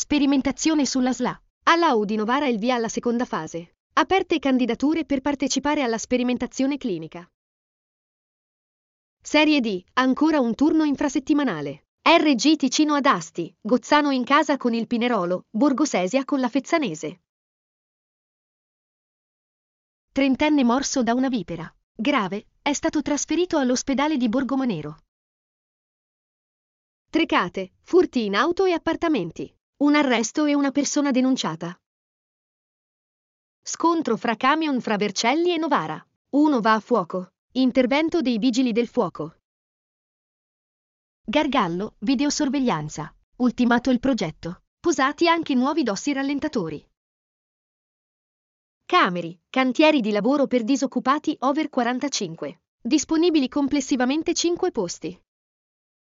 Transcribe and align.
Sperimentazione 0.00 0.86
sulla 0.86 1.12
SLA. 1.12 1.42
Alla 1.64 1.94
U 1.94 2.04
di 2.04 2.14
Novara 2.14 2.46
il 2.46 2.60
via 2.60 2.76
alla 2.76 2.86
seconda 2.86 3.24
fase. 3.24 3.78
Aperte 3.94 4.38
candidature 4.38 5.04
per 5.04 5.20
partecipare 5.20 5.82
alla 5.82 5.98
sperimentazione 5.98 6.76
clinica. 6.76 7.28
Serie 9.20 9.58
D. 9.58 9.82
Ancora 9.94 10.38
un 10.38 10.54
turno 10.54 10.84
infrasettimanale. 10.84 11.86
RG 12.00 12.54
Ticino 12.54 12.94
ad 12.94 13.06
Asti, 13.06 13.52
Gozzano 13.60 14.12
in 14.12 14.22
casa 14.22 14.56
con 14.56 14.72
il 14.72 14.86
Pinerolo, 14.86 15.46
Borgosesia 15.50 16.24
con 16.24 16.38
la 16.38 16.48
Fezzanese. 16.48 17.22
Trentenne 20.12 20.62
morso 20.62 21.02
da 21.02 21.12
una 21.12 21.28
vipera. 21.28 21.68
Grave, 21.92 22.46
è 22.62 22.72
stato 22.72 23.02
trasferito 23.02 23.58
all'ospedale 23.58 24.16
di 24.16 24.28
Borgomanero. 24.28 24.96
Trecate, 27.10 27.72
furti 27.80 28.26
in 28.26 28.36
auto 28.36 28.64
e 28.64 28.70
appartamenti. 28.70 29.56
Un 29.80 29.94
arresto 29.94 30.44
e 30.46 30.56
una 30.56 30.72
persona 30.72 31.12
denunciata. 31.12 31.80
Scontro 33.62 34.16
fra 34.16 34.34
camion 34.34 34.80
fra 34.80 34.96
Vercelli 34.96 35.54
e 35.54 35.56
Novara. 35.56 36.04
Uno 36.30 36.60
va 36.60 36.72
a 36.72 36.80
fuoco. 36.80 37.34
Intervento 37.52 38.20
dei 38.20 38.38
vigili 38.38 38.72
del 38.72 38.88
fuoco. 38.88 39.36
Gargallo, 41.22 41.94
videosorveglianza. 41.98 43.14
Ultimato 43.36 43.90
il 43.90 44.00
progetto. 44.00 44.62
Posati 44.80 45.28
anche 45.28 45.54
nuovi 45.54 45.84
dossi 45.84 46.12
rallentatori. 46.12 46.84
Cameri, 48.84 49.40
cantieri 49.48 50.00
di 50.00 50.10
lavoro 50.10 50.48
per 50.48 50.64
disoccupati 50.64 51.36
over 51.42 51.68
45. 51.68 52.62
Disponibili 52.80 53.48
complessivamente 53.48 54.34
5 54.34 54.72
posti. 54.72 55.22